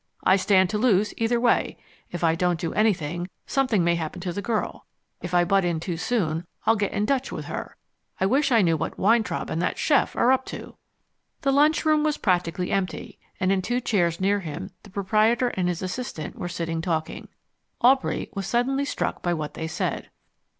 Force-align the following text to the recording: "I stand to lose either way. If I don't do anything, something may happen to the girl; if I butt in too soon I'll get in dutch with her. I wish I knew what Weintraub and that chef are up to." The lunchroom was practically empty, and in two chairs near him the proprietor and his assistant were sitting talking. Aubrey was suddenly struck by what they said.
"I 0.23 0.35
stand 0.35 0.71
to 0.71 0.79
lose 0.79 1.13
either 1.19 1.39
way. 1.39 1.77
If 2.09 2.23
I 2.23 2.33
don't 2.33 2.59
do 2.59 2.73
anything, 2.73 3.29
something 3.45 3.83
may 3.83 3.93
happen 3.93 4.19
to 4.21 4.33
the 4.33 4.41
girl; 4.41 4.87
if 5.21 5.35
I 5.35 5.43
butt 5.43 5.63
in 5.63 5.79
too 5.79 5.95
soon 5.95 6.47
I'll 6.65 6.75
get 6.75 6.91
in 6.91 7.05
dutch 7.05 7.31
with 7.31 7.45
her. 7.45 7.77
I 8.19 8.25
wish 8.25 8.51
I 8.51 8.63
knew 8.63 8.75
what 8.75 8.97
Weintraub 8.97 9.51
and 9.51 9.61
that 9.61 9.77
chef 9.77 10.15
are 10.15 10.31
up 10.31 10.43
to." 10.47 10.75
The 11.41 11.51
lunchroom 11.51 12.03
was 12.03 12.17
practically 12.17 12.71
empty, 12.71 13.19
and 13.39 13.51
in 13.51 13.61
two 13.61 13.79
chairs 13.79 14.19
near 14.19 14.39
him 14.39 14.71
the 14.81 14.89
proprietor 14.89 15.49
and 15.49 15.69
his 15.69 15.83
assistant 15.83 16.35
were 16.35 16.49
sitting 16.49 16.81
talking. 16.81 17.27
Aubrey 17.81 18.27
was 18.33 18.47
suddenly 18.47 18.85
struck 18.85 19.21
by 19.21 19.35
what 19.35 19.53
they 19.53 19.67
said. 19.67 20.09